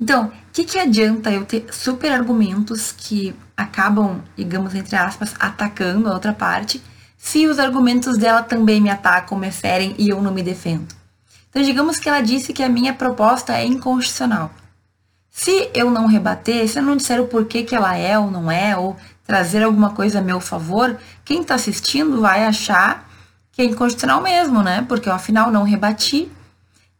Então, 0.00 0.26
o 0.26 0.32
que, 0.52 0.64
que 0.64 0.78
adianta 0.78 1.30
eu 1.30 1.44
ter 1.44 1.66
super 1.72 2.12
argumentos 2.12 2.92
que 2.92 3.34
acabam, 3.56 4.22
digamos, 4.36 4.74
entre 4.74 4.94
aspas, 4.96 5.34
atacando 5.40 6.08
a 6.08 6.14
outra 6.14 6.32
parte, 6.32 6.80
se 7.18 7.46
os 7.46 7.58
argumentos 7.58 8.16
dela 8.16 8.42
também 8.42 8.80
me 8.80 8.90
atacam, 8.90 9.36
me 9.36 9.50
ferem 9.50 9.94
e 9.98 10.08
eu 10.08 10.22
não 10.22 10.32
me 10.32 10.42
defendo? 10.42 10.94
Então, 11.50 11.62
digamos 11.62 11.98
que 11.98 12.08
ela 12.08 12.20
disse 12.20 12.52
que 12.52 12.62
a 12.62 12.68
minha 12.68 12.94
proposta 12.94 13.54
é 13.54 13.66
inconstitucional. 13.66 14.50
Se 15.30 15.70
eu 15.74 15.90
não 15.90 16.06
rebater, 16.06 16.68
se 16.68 16.78
eu 16.78 16.82
não 16.82 16.96
disser 16.96 17.20
o 17.20 17.26
porquê 17.26 17.62
que 17.62 17.74
ela 17.74 17.96
é 17.96 18.18
ou 18.18 18.30
não 18.30 18.50
é, 18.50 18.76
ou 18.76 18.96
trazer 19.26 19.62
alguma 19.62 19.90
coisa 19.90 20.20
a 20.20 20.22
meu 20.22 20.40
favor, 20.40 20.96
quem 21.24 21.42
está 21.42 21.54
assistindo 21.54 22.20
vai 22.20 22.44
achar 22.44 23.08
que 23.50 23.62
é 23.62 23.64
inconstitucional 23.64 24.22
mesmo, 24.22 24.62
né? 24.62 24.84
Porque 24.88 25.08
eu, 25.08 25.12
afinal, 25.12 25.50
não 25.50 25.64
rebati. 25.64 26.30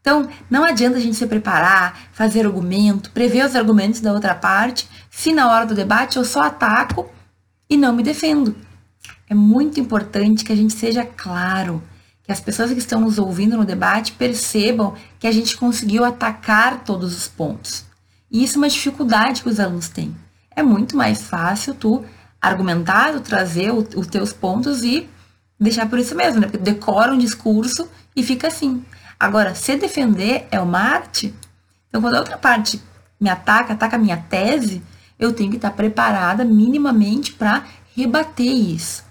Então, 0.03 0.27
não 0.49 0.65
adianta 0.65 0.97
a 0.97 0.99
gente 0.99 1.15
se 1.15 1.25
preparar, 1.25 1.97
fazer 2.11 2.45
argumento, 2.45 3.09
prever 3.11 3.45
os 3.45 3.55
argumentos 3.55 4.01
da 4.01 4.11
outra 4.11 4.35
parte, 4.35 4.85
se 5.09 5.31
na 5.31 5.49
hora 5.49 5.65
do 5.65 5.73
debate 5.73 6.17
eu 6.17 6.25
só 6.25 6.41
ataco 6.41 7.09
e 7.69 7.77
não 7.77 7.93
me 7.93 8.03
defendo. 8.03 8.53
É 9.29 9.33
muito 9.33 9.79
importante 9.79 10.43
que 10.43 10.51
a 10.51 10.57
gente 10.57 10.73
seja 10.73 11.05
claro, 11.05 11.81
que 12.21 12.33
as 12.33 12.41
pessoas 12.41 12.71
que 12.71 12.79
estão 12.79 12.99
nos 12.99 13.17
ouvindo 13.17 13.55
no 13.55 13.63
debate 13.63 14.11
percebam 14.11 14.93
que 15.17 15.25
a 15.25 15.31
gente 15.31 15.55
conseguiu 15.55 16.03
atacar 16.03 16.83
todos 16.83 17.15
os 17.15 17.29
pontos. 17.29 17.85
E 18.29 18.43
isso 18.43 18.55
é 18.55 18.57
uma 18.57 18.67
dificuldade 18.67 19.41
que 19.41 19.47
os 19.47 19.57
alunos 19.57 19.87
têm. 19.87 20.13
É 20.53 20.61
muito 20.61 20.97
mais 20.97 21.21
fácil 21.21 21.73
tu 21.75 22.03
argumentar, 22.41 23.13
tu 23.13 23.21
trazer 23.21 23.71
os 23.71 24.07
teus 24.07 24.33
pontos 24.33 24.83
e 24.83 25.09
deixar 25.57 25.87
por 25.87 25.97
isso 25.97 26.13
mesmo, 26.13 26.41
né? 26.41 26.47
Porque 26.47 26.57
decora 26.57 27.13
um 27.13 27.17
discurso 27.17 27.87
e 28.13 28.21
fica 28.21 28.47
assim. 28.47 28.83
Agora, 29.23 29.55
se 29.55 29.77
defender 29.77 30.45
é 30.51 30.59
uma 30.59 30.79
arte. 30.79 31.33
Então, 31.87 32.01
quando 32.01 32.15
a 32.15 32.19
outra 32.19 32.37
parte 32.37 32.81
me 33.17 33.29
ataca, 33.29 33.71
ataca 33.71 33.95
a 33.95 33.99
minha 33.99 34.17
tese, 34.17 34.83
eu 35.17 35.31
tenho 35.31 35.49
que 35.49 35.55
estar 35.55 35.71
preparada 35.71 36.43
minimamente 36.43 37.31
para 37.31 37.63
rebater 37.95 38.45
isso. 38.45 39.01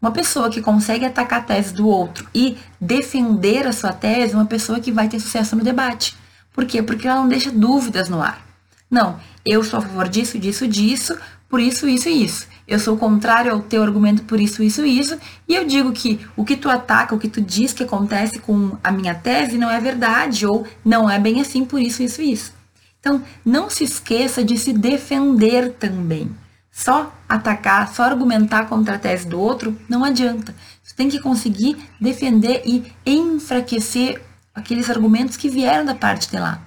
Uma 0.00 0.10
pessoa 0.10 0.50
que 0.50 0.60
consegue 0.60 1.04
atacar 1.04 1.38
a 1.38 1.44
tese 1.44 1.72
do 1.74 1.86
outro 1.86 2.26
e 2.34 2.58
defender 2.80 3.64
a 3.64 3.72
sua 3.72 3.92
tese 3.92 4.34
é 4.34 4.36
uma 4.36 4.46
pessoa 4.46 4.80
que 4.80 4.90
vai 4.90 5.08
ter 5.08 5.20
sucesso 5.20 5.54
no 5.54 5.62
debate. 5.62 6.16
Por 6.52 6.66
quê? 6.66 6.82
Porque 6.82 7.06
ela 7.06 7.20
não 7.20 7.28
deixa 7.28 7.52
dúvidas 7.52 8.08
no 8.08 8.20
ar. 8.20 8.44
Não, 8.90 9.20
eu 9.46 9.62
sou 9.62 9.78
a 9.78 9.82
favor 9.82 10.08
disso, 10.08 10.40
disso, 10.40 10.66
disso, 10.66 11.16
por 11.52 11.60
isso, 11.60 11.86
isso 11.86 12.08
e 12.08 12.24
isso 12.24 12.52
eu 12.66 12.78
sou 12.78 12.96
contrário 12.96 13.52
ao 13.52 13.60
teu 13.60 13.82
argumento 13.82 14.22
por 14.22 14.40
isso, 14.40 14.62
isso 14.62 14.84
e 14.84 14.98
isso, 14.98 15.18
e 15.46 15.54
eu 15.54 15.66
digo 15.66 15.92
que 15.92 16.20
o 16.34 16.44
que 16.44 16.56
tu 16.56 16.70
ataca, 16.70 17.14
o 17.14 17.18
que 17.18 17.28
tu 17.28 17.40
diz 17.40 17.72
que 17.72 17.84
acontece 17.84 18.38
com 18.38 18.78
a 18.82 18.90
minha 18.90 19.14
tese 19.14 19.58
não 19.58 19.70
é 19.70 19.78
verdade, 19.78 20.46
ou 20.46 20.66
não 20.84 21.08
é 21.10 21.18
bem 21.18 21.40
assim 21.40 21.64
por 21.64 21.80
isso, 21.80 22.02
isso 22.02 22.22
e 22.22 22.32
isso. 22.32 22.54
Então, 22.98 23.22
não 23.44 23.68
se 23.68 23.84
esqueça 23.84 24.44
de 24.44 24.56
se 24.56 24.72
defender 24.72 25.72
também. 25.72 26.30
Só 26.70 27.12
atacar, 27.28 27.92
só 27.92 28.04
argumentar 28.04 28.66
contra 28.66 28.94
a 28.94 28.98
tese 28.98 29.28
do 29.28 29.38
outro 29.38 29.76
não 29.86 30.02
adianta. 30.02 30.54
Você 30.82 30.94
tem 30.94 31.10
que 31.10 31.20
conseguir 31.20 31.76
defender 32.00 32.62
e 32.64 32.90
enfraquecer 33.04 34.22
aqueles 34.54 34.88
argumentos 34.88 35.36
que 35.36 35.50
vieram 35.50 35.84
da 35.84 35.94
parte 35.94 36.30
de 36.30 36.38
lá. 36.38 36.62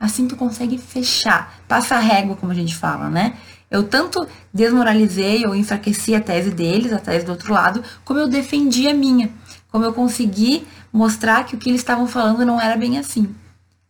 Assim 0.00 0.26
tu 0.26 0.34
consegue 0.34 0.78
fechar, 0.78 1.60
passa 1.68 1.96
a 1.96 1.98
régua, 1.98 2.34
como 2.34 2.50
a 2.50 2.54
gente 2.54 2.74
fala, 2.74 3.10
né? 3.10 3.34
Eu 3.70 3.84
tanto 3.84 4.26
desmoralizei 4.52 5.44
ou 5.46 5.54
enfraqueci 5.54 6.14
a 6.14 6.20
tese 6.20 6.50
deles, 6.50 6.90
a 6.90 6.98
tese 6.98 7.26
do 7.26 7.32
outro 7.32 7.52
lado, 7.52 7.84
como 8.02 8.18
eu 8.18 8.26
defendi 8.26 8.88
a 8.88 8.94
minha. 8.94 9.30
Como 9.70 9.84
eu 9.84 9.92
consegui 9.92 10.66
mostrar 10.90 11.44
que 11.44 11.54
o 11.54 11.58
que 11.58 11.68
eles 11.68 11.82
estavam 11.82 12.06
falando 12.06 12.46
não 12.46 12.58
era 12.58 12.76
bem 12.78 12.98
assim. 12.98 13.32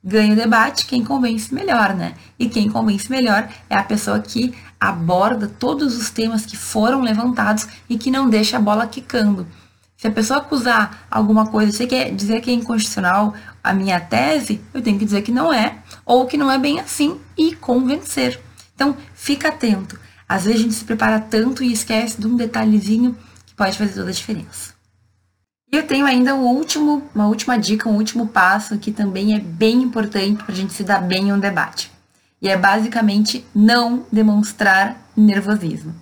Ganha 0.02 0.33
o 0.33 0.37
debate 0.37 0.87
quem 0.87 1.05
convence 1.05 1.55
melhor, 1.55 1.95
né? 1.95 2.14
E 2.38 2.49
quem 2.49 2.69
convence 2.69 3.09
melhor 3.09 3.49
é 3.69 3.76
a 3.76 3.85
pessoa 3.85 4.19
que 4.19 4.52
aborda 4.81 5.47
todos 5.47 5.97
os 5.97 6.11
temas 6.11 6.45
que 6.45 6.57
foram 6.57 7.02
levantados 7.02 7.69
e 7.88 7.97
que 7.97 8.11
não 8.11 8.29
deixa 8.29 8.57
a 8.57 8.61
bola 8.61 8.87
quicando. 8.87 9.47
Se 10.00 10.07
a 10.07 10.11
pessoa 10.11 10.38
acusar 10.38 11.07
alguma 11.11 11.49
coisa, 11.49 11.71
você 11.71 11.87
quer 11.87 12.11
dizer 12.14 12.40
que 12.40 12.50
é 12.50 12.54
inconstitucional 12.54 13.35
a 13.62 13.75
minha 13.75 14.00
tese, 14.00 14.59
eu 14.73 14.80
tenho 14.80 14.99
que 14.99 15.04
dizer 15.04 15.21
que 15.21 15.30
não 15.30 15.52
é, 15.52 15.76
ou 16.07 16.25
que 16.25 16.38
não 16.38 16.50
é 16.50 16.57
bem 16.57 16.80
assim 16.80 17.21
e 17.37 17.54
convencer. 17.54 18.40
Então, 18.75 18.97
fica 19.12 19.49
atento. 19.49 20.00
Às 20.26 20.45
vezes 20.45 20.59
a 20.59 20.62
gente 20.62 20.75
se 20.75 20.87
prepara 20.87 21.21
tanto 21.21 21.62
e 21.62 21.71
esquece 21.71 22.19
de 22.19 22.26
um 22.26 22.35
detalhezinho 22.35 23.14
que 23.45 23.54
pode 23.54 23.76
fazer 23.76 23.92
toda 23.92 24.09
a 24.09 24.14
diferença. 24.14 24.73
E 25.71 25.76
eu 25.76 25.87
tenho 25.87 26.07
ainda 26.07 26.35
um 26.35 26.47
último, 26.47 27.02
uma 27.14 27.26
última 27.26 27.59
dica, 27.59 27.87
um 27.87 27.97
último 27.97 28.26
passo 28.26 28.78
que 28.78 28.90
também 28.90 29.35
é 29.35 29.38
bem 29.38 29.83
importante 29.83 30.42
para 30.42 30.54
a 30.54 30.57
gente 30.57 30.73
se 30.73 30.83
dar 30.83 31.02
bem 31.02 31.28
em 31.28 31.33
um 31.35 31.38
debate. 31.38 31.92
E 32.40 32.49
é 32.49 32.57
basicamente 32.57 33.45
não 33.54 34.07
demonstrar 34.11 34.97
nervosismo. 35.14 35.95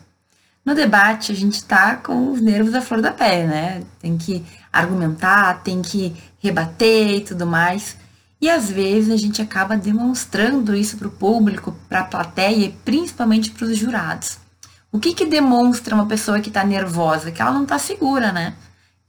No 0.68 0.74
debate, 0.74 1.32
a 1.32 1.34
gente 1.34 1.54
está 1.54 1.96
com 1.96 2.30
os 2.30 2.42
nervos 2.42 2.74
à 2.74 2.82
flor 2.82 3.00
da 3.00 3.10
pele, 3.10 3.46
né? 3.46 3.82
Tem 3.98 4.18
que 4.18 4.44
argumentar, 4.70 5.62
tem 5.62 5.80
que 5.80 6.14
rebater 6.40 7.14
e 7.14 7.20
tudo 7.22 7.46
mais. 7.46 7.96
E 8.38 8.50
às 8.50 8.70
vezes 8.70 9.10
a 9.10 9.16
gente 9.16 9.40
acaba 9.40 9.78
demonstrando 9.78 10.74
isso 10.74 10.98
para 10.98 11.08
o 11.08 11.10
público, 11.10 11.74
para 11.88 12.00
a 12.00 12.04
plateia 12.04 12.66
e 12.66 12.72
principalmente 12.84 13.50
para 13.50 13.64
os 13.64 13.78
jurados. 13.78 14.36
O 14.92 14.98
que, 14.98 15.14
que 15.14 15.24
demonstra 15.24 15.94
uma 15.94 16.04
pessoa 16.04 16.38
que 16.38 16.48
está 16.48 16.62
nervosa? 16.62 17.32
Que 17.32 17.40
ela 17.40 17.52
não 17.52 17.62
está 17.62 17.78
segura, 17.78 18.30
né? 18.30 18.52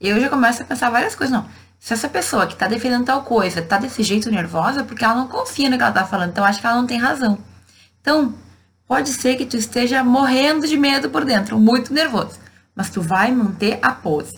Eu 0.00 0.18
já 0.18 0.30
começo 0.30 0.62
a 0.62 0.64
pensar 0.64 0.88
várias 0.88 1.14
coisas. 1.14 1.36
Não, 1.36 1.46
se 1.78 1.92
essa 1.92 2.08
pessoa 2.08 2.46
que 2.46 2.54
está 2.54 2.68
defendendo 2.68 3.04
tal 3.04 3.22
coisa 3.22 3.60
está 3.60 3.76
desse 3.76 4.02
jeito 4.02 4.30
nervosa, 4.30 4.80
é 4.80 4.84
porque 4.84 5.04
ela 5.04 5.14
não 5.14 5.28
confia 5.28 5.68
no 5.68 5.76
que 5.76 5.82
ela 5.82 5.90
está 5.90 6.06
falando, 6.06 6.30
então 6.30 6.42
acho 6.42 6.58
que 6.58 6.66
ela 6.66 6.76
não 6.76 6.86
tem 6.86 6.96
razão. 6.98 7.38
Então, 8.00 8.34
pode 8.90 9.10
ser 9.10 9.36
que 9.36 9.46
tu 9.46 9.56
esteja 9.56 10.02
morrendo 10.02 10.66
de 10.66 10.76
medo 10.76 11.10
por 11.10 11.24
dentro, 11.24 11.56
muito 11.56 11.94
nervoso, 11.94 12.40
mas 12.74 12.90
tu 12.90 13.00
vai 13.00 13.30
manter 13.30 13.78
a 13.80 13.92
pose. 13.92 14.36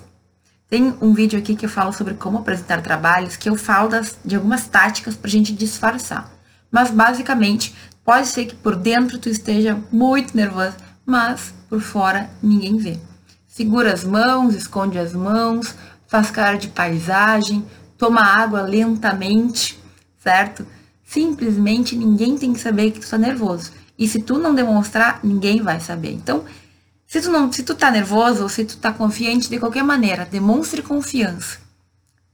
Tem 0.68 0.94
um 1.00 1.14
vídeo 1.14 1.38
aqui 1.38 1.56
que 1.56 1.64
eu 1.64 1.70
falo 1.70 1.90
sobre 1.90 2.12
como 2.12 2.36
apresentar 2.36 2.82
trabalhos, 2.82 3.34
que 3.34 3.48
eu 3.48 3.56
falo 3.56 3.88
das, 3.88 4.18
de 4.22 4.36
algumas 4.36 4.66
táticas 4.66 5.16
para 5.16 5.26
a 5.26 5.30
gente 5.30 5.54
disfarçar. 5.54 6.30
Mas 6.70 6.90
basicamente, 6.90 7.74
pode 8.04 8.28
ser 8.28 8.44
que 8.44 8.54
por 8.54 8.76
dentro 8.76 9.18
tu 9.18 9.30
esteja 9.30 9.78
muito 9.90 10.36
nervoso, 10.36 10.76
mas 11.06 11.54
por 11.66 11.80
fora 11.80 12.28
ninguém 12.42 12.76
vê. 12.76 12.98
Segura 13.46 13.90
as 13.90 14.04
mãos, 14.04 14.54
esconde 14.54 14.98
as 14.98 15.14
mãos, 15.14 15.74
faz 16.06 16.30
cara 16.30 16.58
de 16.58 16.68
paisagem, 16.68 17.64
toma 17.96 18.20
água 18.20 18.60
lentamente, 18.60 19.82
certo? 20.18 20.66
Simplesmente 21.02 21.96
ninguém 21.96 22.36
tem 22.36 22.52
que 22.52 22.60
saber 22.60 22.90
que 22.90 23.00
tu 23.00 23.04
está 23.04 23.16
nervoso. 23.16 23.80
E 24.02 24.08
se 24.08 24.20
tu 24.20 24.36
não 24.36 24.52
demonstrar, 24.52 25.20
ninguém 25.22 25.62
vai 25.62 25.78
saber. 25.78 26.10
Então, 26.10 26.44
se 27.06 27.20
tu, 27.20 27.30
não, 27.30 27.52
se 27.52 27.62
tu 27.62 27.72
tá 27.72 27.88
nervoso 27.88 28.42
ou 28.42 28.48
se 28.48 28.64
tu 28.64 28.76
tá 28.76 28.92
confiante 28.92 29.48
de 29.48 29.60
qualquer 29.60 29.84
maneira, 29.84 30.26
demonstre 30.26 30.82
confiança. 30.82 31.58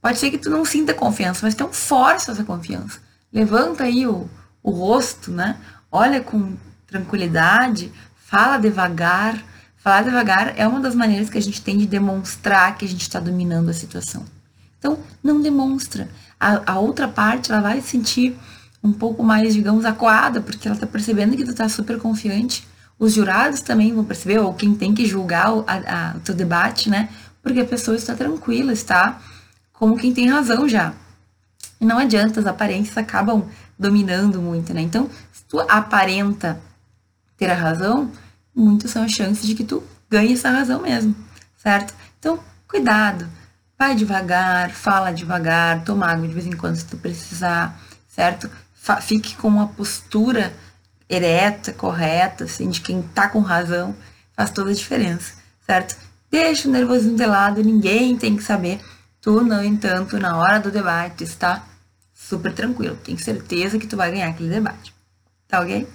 Pode 0.01 0.17
ser 0.17 0.31
que 0.31 0.39
tu 0.39 0.49
não 0.49 0.65
sinta 0.65 0.95
confiança, 0.95 1.41
mas 1.43 1.53
então 1.53 1.71
força 1.71 2.31
essa 2.31 2.43
confiança. 2.43 2.99
Levanta 3.31 3.83
aí 3.83 4.07
o, 4.07 4.27
o 4.63 4.71
rosto, 4.71 5.29
né? 5.29 5.57
Olha 5.91 6.21
com 6.21 6.57
tranquilidade, 6.87 7.93
fala 8.15 8.57
devagar. 8.57 9.39
Falar 9.77 10.01
devagar 10.01 10.55
é 10.57 10.67
uma 10.67 10.79
das 10.79 10.95
maneiras 10.95 11.29
que 11.29 11.37
a 11.37 11.41
gente 11.41 11.61
tem 11.61 11.77
de 11.77 11.85
demonstrar 11.85 12.75
que 12.77 12.83
a 12.83 12.87
gente 12.87 13.03
está 13.03 13.19
dominando 13.19 13.69
a 13.69 13.73
situação. 13.73 14.25
Então, 14.79 14.97
não 15.21 15.39
demonstra. 15.39 16.09
A, 16.39 16.73
a, 16.73 16.79
outra 16.79 17.07
parte, 17.07 17.51
ela 17.51 17.61
vai 17.61 17.79
se 17.79 17.89
sentir 17.89 18.35
um 18.83 18.93
pouco 18.93 19.23
mais, 19.23 19.53
digamos, 19.53 19.85
acuada, 19.85 20.41
porque 20.41 20.67
ela 20.67 20.75
está 20.75 20.87
percebendo 20.87 21.35
que 21.35 21.43
tu 21.43 21.51
está 21.51 21.67
super 21.67 21.99
confiante 21.99 22.67
os 22.99 23.13
jurados 23.13 23.61
também 23.61 23.93
vão 23.93 24.03
perceber, 24.03 24.39
ou 24.39 24.53
quem 24.53 24.75
tem 24.75 24.93
que 24.93 25.05
julgar 25.05 25.53
o, 25.53 25.63
a, 25.65 26.09
a, 26.11 26.17
o 26.17 26.19
teu 26.19 26.35
debate, 26.35 26.89
né? 26.89 27.07
Porque 27.41 27.61
a 27.61 27.65
pessoa 27.65 27.95
está 27.95 28.13
tranquila, 28.13 28.73
está 28.73 29.17
como 29.71 29.97
quem 29.97 30.13
tem 30.13 30.29
razão 30.29 30.67
já. 30.67 30.93
E 31.79 31.85
não 31.85 31.97
adianta, 31.97 32.41
as 32.41 32.45
aparências 32.45 32.97
acabam 32.97 33.47
dominando 33.77 34.41
muito, 34.41 34.73
né? 34.73 34.81
Então, 34.81 35.09
se 35.31 35.45
tu 35.45 35.61
aparenta 35.61 36.59
ter 37.37 37.49
a 37.49 37.55
razão, 37.55 38.11
muitas 38.53 38.91
são 38.91 39.03
as 39.03 39.11
chances 39.13 39.47
de 39.47 39.55
que 39.55 39.63
tu 39.63 39.81
ganhe 40.09 40.33
essa 40.33 40.49
razão 40.49 40.81
mesmo, 40.81 41.15
certo? 41.55 41.93
Então, 42.19 42.37
cuidado, 42.67 43.29
vai 43.77 43.95
devagar, 43.95 44.71
fala 44.71 45.13
devagar, 45.13 45.85
toma 45.85 46.07
água 46.07 46.27
de 46.27 46.33
vez 46.33 46.45
em 46.45 46.51
quando 46.51 46.75
se 46.75 46.85
tu 46.85 46.97
precisar, 46.97 47.79
certo? 48.09 48.49
Fique 49.01 49.35
com 49.35 49.47
uma 49.47 49.67
postura 49.67 50.53
ereta, 51.09 51.73
correta, 51.73 52.45
assim, 52.45 52.69
de 52.69 52.81
quem 52.81 53.01
tá 53.01 53.27
com 53.27 53.39
razão, 53.39 53.95
faz 54.33 54.51
toda 54.51 54.71
a 54.71 54.73
diferença, 54.73 55.33
certo? 55.65 55.97
Deixa 56.31 56.67
o 56.67 56.71
nervosismo 56.71 57.17
de 57.17 57.25
lado, 57.25 57.63
ninguém 57.63 58.15
tem 58.17 58.35
que 58.35 58.43
saber. 58.43 58.79
Tu, 59.21 59.41
no 59.43 59.63
entanto, 59.63 60.17
na 60.19 60.37
hora 60.37 60.59
do 60.59 60.71
debate, 60.71 61.23
está 61.23 61.65
super 62.13 62.53
tranquilo. 62.53 62.95
Tenho 63.03 63.17
certeza 63.17 63.79
que 63.79 63.87
tu 63.87 63.97
vai 63.97 64.11
ganhar 64.11 64.29
aquele 64.29 64.49
debate. 64.49 64.93
Tá 65.47 65.61
ok? 65.61 65.87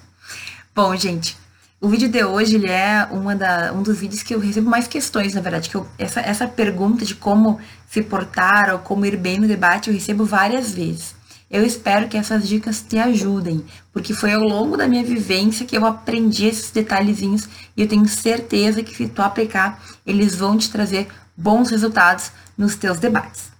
Bom, 0.75 0.95
gente, 0.97 1.37
o 1.81 1.88
vídeo 1.88 2.09
de 2.09 2.25
hoje 2.25 2.57
ele 2.57 2.69
é 2.69 3.07
uma 3.11 3.37
da, 3.37 3.73
um 3.73 3.83
dos 3.83 3.99
vídeos 3.99 4.23
que 4.23 4.35
eu 4.35 4.41
recebo 4.41 4.69
mais 4.69 4.88
questões, 4.88 5.35
na 5.35 5.41
verdade. 5.41 5.71
Que 5.71 5.76
eu, 5.76 5.87
essa, 5.97 6.21
essa 6.21 6.49
pergunta 6.49 7.05
de 7.05 7.14
como 7.14 7.61
se 7.88 8.03
portar 8.03 8.71
ou 8.73 8.81
como 8.81 9.07
ir 9.07 9.17
bem 9.17 9.38
no 9.38 9.47
debate 9.47 9.88
eu 9.88 9.95
recebo 9.95 10.25
várias 10.25 10.73
vezes. 10.73 11.14
Eu 11.54 11.64
espero 11.64 12.08
que 12.08 12.16
essas 12.16 12.49
dicas 12.49 12.82
te 12.82 12.99
ajudem, 12.99 13.64
porque 13.92 14.12
foi 14.12 14.32
ao 14.32 14.42
longo 14.42 14.76
da 14.76 14.88
minha 14.88 15.04
vivência 15.04 15.64
que 15.64 15.76
eu 15.76 15.87
aprendi 15.87 16.46
esses 16.46 16.73
detalhezinhos 16.73 17.49
e 17.76 17.82
eu 17.82 17.87
tenho 17.87 18.08
certeza 18.08 18.82
que 18.82 18.92
se 18.92 19.06
tu 19.06 19.23
aplicar, 19.23 19.80
eles 20.04 20.34
vão 20.34 20.58
te 20.58 20.68
trazer 20.68 21.06
bons 21.37 21.70
resultados 21.70 22.32
nos 22.58 22.75
teus 22.75 22.99
debates. 22.99 23.52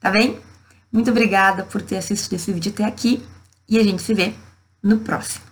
Tá 0.00 0.10
bem? 0.10 0.40
Muito 0.90 1.10
obrigada 1.10 1.62
por 1.64 1.82
ter 1.82 1.98
assistido 1.98 2.32
esse 2.32 2.50
vídeo 2.50 2.72
até 2.72 2.84
aqui 2.84 3.22
e 3.68 3.78
a 3.78 3.84
gente 3.84 4.00
se 4.00 4.14
vê 4.14 4.32
no 4.82 5.00
próximo. 5.00 5.51